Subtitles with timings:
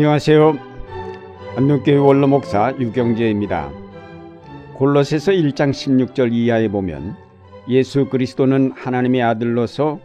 [0.00, 0.58] 안녕하세요.
[1.58, 3.70] 안동교회 원로 목사 유경재입니다.
[4.72, 7.16] 골로새서 1장 16절 이하에 보면
[7.68, 10.00] 예수 그리스도는 하나님의 아들로서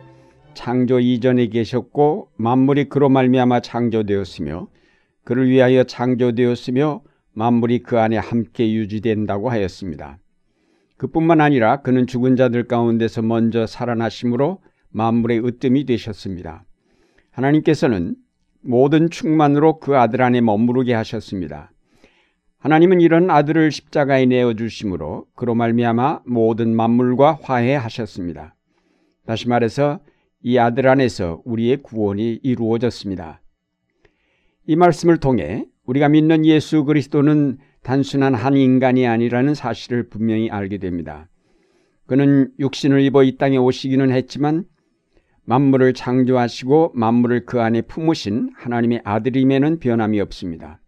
[0.53, 4.67] 창조 이전에 계셨고 만물이 그로 말미암아 창조되었으며
[5.23, 7.01] 그를 위하여 창조되었으며
[7.31, 10.19] 만물이 그 안에 함께 유지된다고 하였습니다.
[10.97, 14.59] 그뿐만 아니라 그는 죽은 자들 가운데서 먼저 살아나심으로
[14.89, 16.65] 만물의 으뜸이 되셨습니다.
[17.31, 18.17] 하나님께서는
[18.65, 21.71] 모든 충만으로 그 아들 안에 머무르게 하셨습니다.
[22.57, 28.55] 하나님은 이런 아들을 십자가에 내어 주심으로 그로 말미암아 모든 만물과 화해하셨습니다.
[29.27, 29.99] 다시 말해서
[30.41, 33.41] 이 아들 안에서 우리의 구원이 이루어졌습니다.
[34.67, 41.29] 이 말씀을 통해 우리가 믿는 예수 그리스도는 단순한 한 인간이 아니라는 사실을 분명히 알게 됩니다.
[42.07, 44.65] 그는 육신을 입어 이 땅에 오시기는 했지만
[45.45, 50.81] 만물을 창조하시고 만물을 그 안에 품으신 하나님의 아들임에는 변함이 없습니다.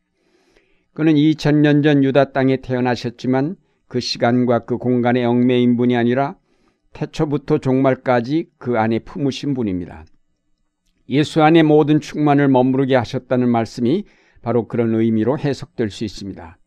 [0.93, 3.55] 그는 2000년 전 유다 땅에 태어나셨지만
[3.87, 6.35] 그 시간과 그 공간의 얽매인 분이 아니라
[6.93, 10.05] 태초부터 종말까지 그 안에 품으신 분입니다.
[11.09, 14.05] 예수 안에 모든 충만을 머무르게 하셨다는 말씀이
[14.41, 16.57] 바로 그런 의미로 해석될 수 있습니다.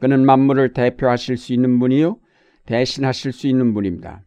[0.00, 2.18] 그는 만물을 대표하실 수 있는 분이요
[2.66, 4.24] 대신하실 수 있는 분입니다.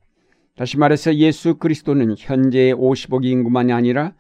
[0.56, 4.14] 다시 말해서 예수 그리스도는 현재의 50억 인구만이 아니라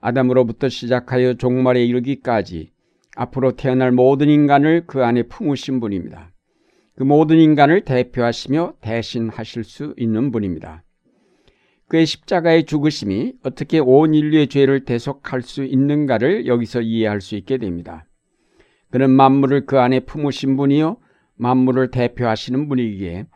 [0.00, 2.70] 아담으로부터 시작하여 종말에 이르기까지
[3.16, 6.32] 앞으로 태어날 모든 인간을 그 안에 품으신 분입니다.
[6.94, 10.84] 그 모든 인간을 대표하시며 대신하실 수 있는 분입니다.
[11.88, 18.04] 그의 십자가의 죽으심이 어떻게 온 인류의 죄를 대속할 수 있는가를 여기서 이해할 수 있게 됩니다.
[18.90, 20.98] 그는 만물을 그 안에 품으신 분이요
[21.34, 23.26] 만물을 대표하시는 분이기에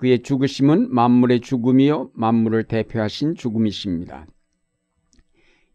[0.00, 4.24] 그의 죽으심은 만물의 죽음이요 만물을 대표하신 죽음이십니다.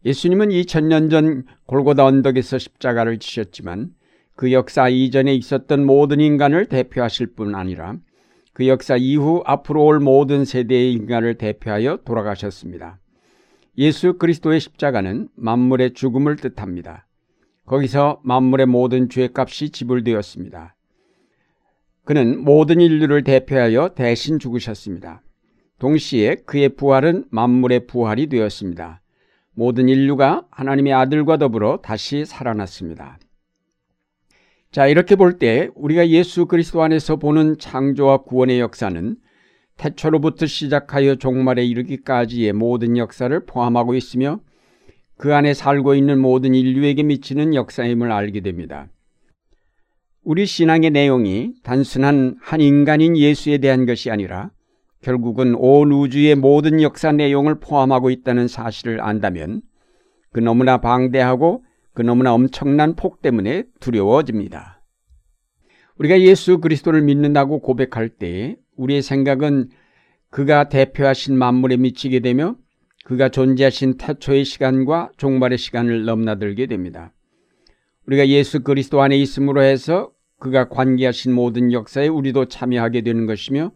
[0.04, 3.92] 예수님은 2000년 전 골고다 언덕에서 십자가를 지셨지만
[4.34, 7.98] 그 역사 이전에 있었던 모든 인간을 대표하실 뿐 아니라
[8.52, 12.98] 그 역사 이후 앞으로 올 모든 세대의 인간을 대표하여 돌아가셨습니다.
[13.78, 17.06] 예수 그리스도의 십자가는 만물의 죽음을 뜻합니다.
[17.64, 20.75] 거기서 만물의 모든 죄값이 지불되었습니다.
[22.06, 25.22] 그는 모든 인류를 대표하여 대신 죽으셨습니다.
[25.80, 29.02] 동시에 그의 부활은 만물의 부활이 되었습니다.
[29.54, 33.18] 모든 인류가 하나님의 아들과 더불어 다시 살아났습니다.
[34.70, 39.16] 자, 이렇게 볼 때 우리가 예수 그리스도 안에서 보는 창조와 구원의 역사는
[39.76, 44.38] 태초로부터 시작하여 종말에 이르기까지의 모든 역사를 포함하고 있으며
[45.16, 48.86] 그 안에 살고 있는 모든 인류에게 미치는 역사임을 알게 됩니다.
[50.26, 54.50] 우리 신앙의 내용이 단순한 한 인간인 예수에 대한 것이 아니라
[55.00, 59.62] 결국은 온 우주의 모든 역사 내용을 포함하고 있다는 사실을 안다면
[60.32, 61.62] 그 너무나 방대하고
[61.94, 64.82] 그 너무나 엄청난 폭 때문에 두려워집니다.
[65.96, 69.68] 우리가 예수 그리스도를 믿는다고 고백할 때 우리의 생각은
[70.30, 72.56] 그가 대표하신 만물에 미치게 되며
[73.04, 77.12] 그가 존재하신 태초의 시간과 종말의 시간을 넘나들게 됩니다.
[78.08, 83.72] 우리가 예수 그리스도 안에 있음으로 해서 그가 관계하신 모든 역사에 우리도 참여하게 되는 것이며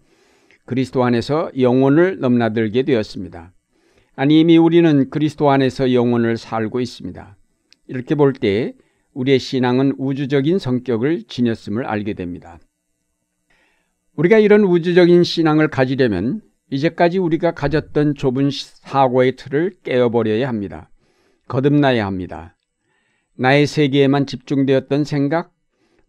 [0.66, 3.53] 그리스도 안에서 영혼을 넘나들게 되었습니다.
[4.15, 7.37] 아니 이미 우리는 그리스도 안에서 영혼을 살고 있습니다.
[7.88, 8.75] 이렇게 볼 때
[9.12, 12.60] 우리의 신앙은 우주적인 성격을 지녔음을 알게 됩니다.
[14.15, 20.91] 우리가 이런 우주적인 신앙을 가지려면 이제까지 우리가 가졌던 좁은 사고의 틀을 깨어버려야 합니다.
[21.49, 22.56] 거듭나야 합니다.
[23.37, 25.53] 나의 세계에만 집중되었던 생각,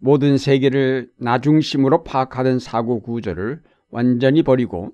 [0.03, 4.93] 모든 세계를 나중심으로 파악하던 사고 구조를 완전히 버리고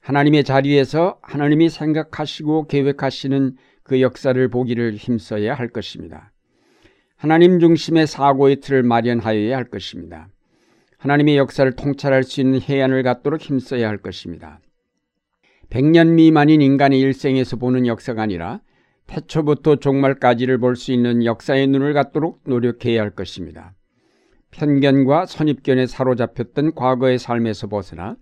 [0.00, 6.30] 하나님의 자리에서 하나님이 생각하시고 계획하시는 그 역사를 보기를 힘써야 할 것입니다.
[7.16, 10.28] 하나님 중심의 사고의 틀을 마련하여야 할 것입니다.
[10.98, 14.60] 하나님의 역사를 통찰할 수 있는 해안을 갖도록 힘써야 할 것입니다.
[15.70, 18.60] 100년 미만인 인간의 일생에서 보는 역사가 아니라
[19.06, 23.74] 태초부터 종말까지를 볼 수 있는 역사의 눈을 갖도록 노력해야 할 것입니다.
[24.54, 28.16] 편견과 선입견에 사로잡혔던 과거의 삶에서 벗어나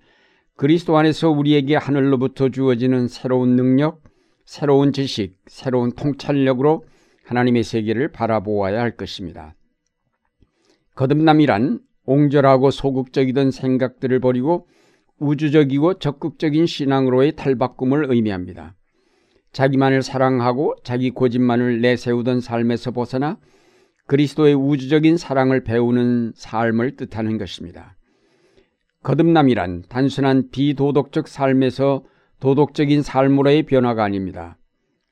[0.57, 4.03] 그리스도 안에서 우리에게 하늘로부터 주어지는 새로운 능력,
[4.45, 6.85] 새로운 지식, 새로운 통찰력으로
[7.25, 9.55] 하나님의 세계를 바라보아야 할 것입니다.
[10.95, 14.67] 거듭남이란 옹졸하고 소극적이던 생각들을 버리고
[15.19, 18.75] 우주적이고 적극적인 신앙으로의 탈바꿈을 의미합니다.
[19.53, 23.39] 자기만을 사랑하고 자기 고집만을 내세우던 삶에서 벗어나
[24.13, 27.97] 그리스도의 우주적인 사랑을 배우는 삶을 뜻하는 것입니다.
[29.05, 32.05] 거듭남이란 단순한 비도덕적 삶에서
[32.39, 34.59] 도덕적인 삶으로의 변화가 아닙니다.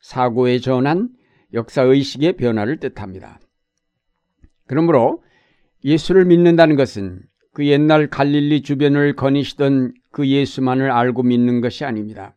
[0.02, 1.08] 사고의 전환,
[1.54, 3.40] 역사의식의 변화를 뜻합니다.
[4.66, 5.22] 그러므로
[5.82, 7.22] 예수를 믿는다는 것은
[7.54, 12.36] 그 옛날 갈릴리 주변을 거니시던 그 예수만을 알고 믿는 것이 아닙니다.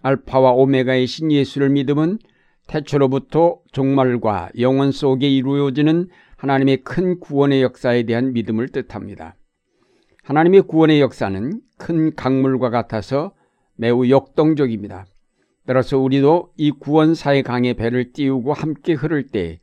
[0.00, 2.18] 알파와 오메가이신 예수를 믿음은
[2.66, 9.36] 태초로부터 종말과 영원 속에 이루어지는 하나님의 큰 구원의 역사에 대한 믿음을 뜻합니다.
[10.24, 13.34] 하나님의 구원의 역사는 큰 강물과 같아서
[13.76, 15.06] 매우 역동적입니다.
[15.66, 19.60] 따라서 우리도 이 구원사의 강에 배를 띄우고 함께 흐를 때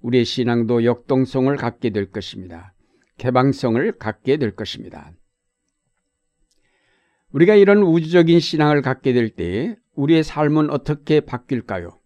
[0.00, 2.74] 우리의 신앙도 역동성을 갖게 될 것입니다.
[3.18, 5.12] 개방성을 갖게 될 것입니다.
[7.32, 11.99] 우리가 이런 우주적인 신앙을 갖게 될 때 우리의 삶은 어떻게 바뀔까요?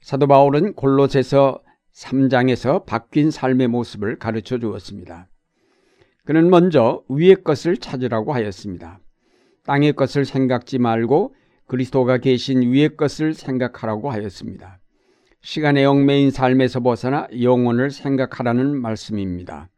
[0.00, 1.60] 사도 바울은 골로새서
[1.94, 5.28] 3장에서 바뀐 삶의 모습을 가르쳐 주었습니다.
[6.24, 9.00] 그는 먼저 위의 것을 찾으라고 하였습니다.
[9.64, 11.34] 땅의 것을 생각지 말고
[11.66, 14.80] 그리스도가 계신 위의 것을 생각하라고 하였습니다.
[15.42, 19.68] 시간의 얽매인 삶에서 벗어나 영혼을 생각하라는 말씀입니다.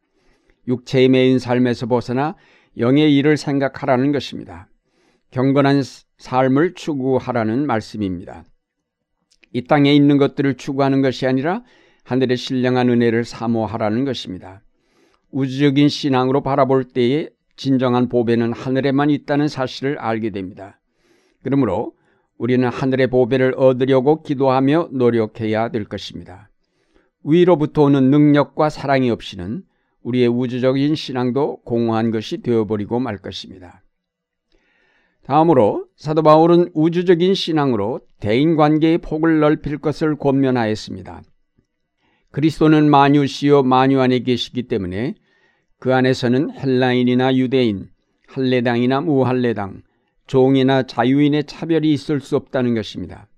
[0.69, 2.37] 육체의 매인 삶에서 벗어나
[2.79, 4.69] 영의 일을 생각하라는 것입니다.
[5.31, 5.83] 경건한
[6.19, 8.45] 삶을 추구하라는 말씀입니다.
[9.53, 11.63] 이 땅에 있는 것들을 추구하는 것이 아니라
[12.05, 14.63] 하늘의 신령한 은혜를 사모하라는 것입니다.
[15.31, 20.81] 우주적인 신앙으로 바라볼 때에 진정한 보배는 하늘에만 있다는 사실을 알게 됩니다.
[21.43, 21.93] 그러므로
[22.39, 26.51] 우리는 하늘의 보배를 얻으려고 기도하며 노력해야 될 것입니다.
[27.25, 29.63] 위로부터 오는 능력과 사랑이 없이는
[30.03, 33.82] 우리의 우주적인 신앙도 공허한 것이 되어버리고 말 것입니다.
[35.25, 41.23] 다음으로 사도 바울은 우주적인 신앙으로 대인 관계의 폭을 넓힐 것을 권면하였습니다.
[42.33, 45.15] 그리스도는 만유시요 만유 안에 계시기 때문에
[45.79, 47.89] 그 안에서는 헬라인이나 유대인,
[48.29, 49.83] 할례당이나 무할례당,
[50.27, 53.29] 종이나 자유인의 차별이 있을 수 없다는 것입니다.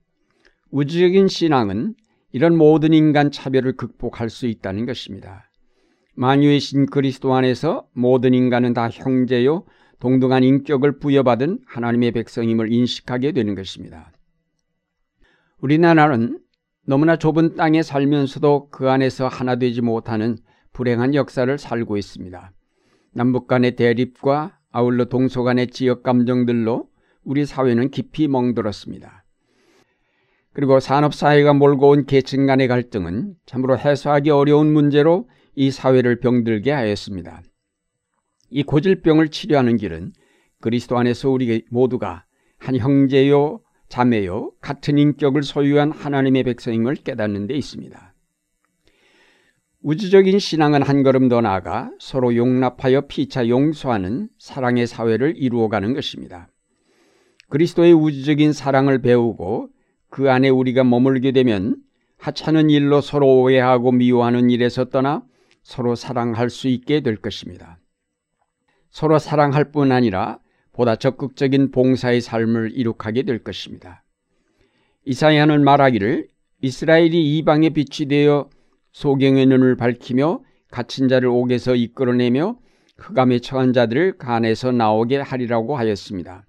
[0.71, 1.95] 우주적인 신앙은
[2.33, 5.51] 이런 모든 인간 차별을 극복할 수 있다는 것입니다.
[6.15, 9.65] 만유의 신 그리스도 안에서 모든 인간은 다 형제요
[10.01, 14.13] 동등한 인격을 부여받은 하나님의 백성임을 인식하게 되는 것입니다.
[15.59, 16.41] 우리나라는
[16.87, 20.37] 너무나 좁은 땅에 살면서도 그 안에서 하나 되지 못하는
[20.73, 22.53] 불행한 역사를 살고 있습니다.
[23.13, 26.89] 남북 간의 대립과 아울러 동서 간의 지역 감정들로
[27.23, 29.25] 우리 사회는 깊이 멍들었습니다.
[30.53, 37.43] 그리고 산업사회가 몰고 온 계층 간의 갈등은 참으로 해소하기 어려운 문제로 이 사회를 병들게 하였습니다.
[38.57, 40.13] 이 고질병을 치료하는 길은
[40.61, 42.25] 그리스도 안에서 우리 모두가
[42.57, 48.15] 한 형제요, 자매요, 같은 인격을 소유한 하나님의 백성임을 깨닫는 데 있습니다.
[49.83, 56.49] 우주적인 신앙은 한 걸음 더 나아가 서로 용납하여 피차 용서하는 사랑의 사회를 이루어가는 것입니다.
[57.49, 59.71] 그리스도의 우주적인 사랑을 배우고
[60.11, 61.77] 그 안에 우리가 머물게 되면
[62.19, 65.25] 하찮은 일로 서로 오해하고 미워하는 일에서 떠나
[65.65, 67.81] 서로 사랑할 수 있게 될 것입니다.
[68.95, 70.39] 서로 사랑할 뿐 아니라
[70.73, 74.05] 보다 적극적인 봉사의 삶을 이룩하게 될 것입니다.
[75.05, 76.29] 이사야는 말하기를
[76.63, 78.49] 이스라엘이 이방의 빛이 되어
[78.93, 82.57] 소경의 눈을 밝히며 갇힌 자를 옥에서 이끌어내며
[82.97, 86.47] 흑암에 처한 자들을 간에서 나오게 하리라고 하였습니다.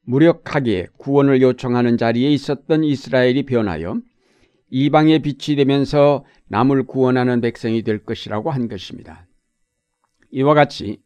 [0.00, 4.00] 무력하게 구원을 요청하는 자리에 있었던 이스라엘이 변하여
[4.70, 9.26] 이방의 빛이 되면서 남을 구원하는 백성이 될 것이라고 한 것입니다.
[10.30, 11.04] 이와 같이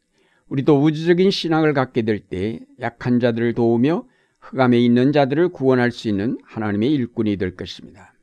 [0.49, 4.05] 우리도 우주적인 신앙을 갖게 될 때 약한 자들을 도우며
[4.41, 8.13] 흑암에 있는 자들을 구원할 수 있는 하나님의 일꾼이 될 것입니다.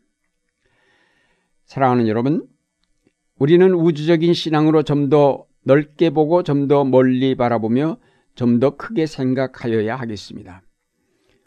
[1.65, 2.47] 사랑하는 여러분,
[3.39, 7.99] 우리는 우주적인 신앙으로 좀 더 넓게 보고 좀 더 멀리 바라보며
[8.35, 10.63] 좀 더 크게 생각하여야 하겠습니다.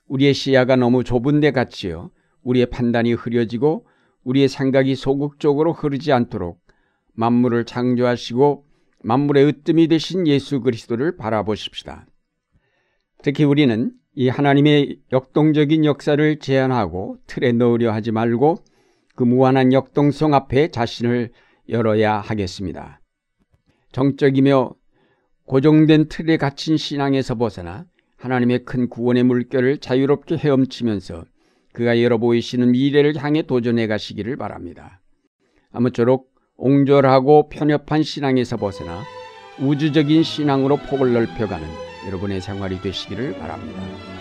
[0.08, 2.12] 우리의 시야가 너무 좁은데 같이요.
[2.44, 3.86] 우리의 판단이 흐려지고
[4.24, 6.62] 우리의 생각이 소극적으로 흐르지 않도록
[7.14, 8.66] 만물을 창조하시고
[9.04, 12.06] 만물의 으뜸이 되신 예수 그리스도를 바라보십시다.
[13.24, 18.58] 특히 우리는 이 하나님의 역동적인 역사를 제한하고 틀에 넣으려 하지 말고
[19.16, 21.32] 그 무한한 역동성 앞에 자신을
[21.70, 23.02] 열어야 하겠습니다.
[23.92, 24.72] 정적이며
[25.46, 27.86] 고정된 틀에 갇힌 신앙에서 벗어나
[28.18, 31.26] 하나님의 큰 구원의 물결을 자유롭게 헤엄치면서
[31.74, 35.02] 그가 열어 보이시는 미래를 향해 도전해 가시기를 바랍니다.
[35.72, 36.30] 아무쪼록
[36.60, 39.04] 옹졸하고 편협한 신앙에서 벗어나
[39.60, 41.68] 우주적인 신앙으로 폭을 넓혀가는
[42.08, 44.19] 여러분의 생활이 되시기를 바랍니다.